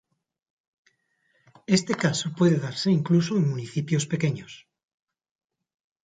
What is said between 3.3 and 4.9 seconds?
en municipios pequeños.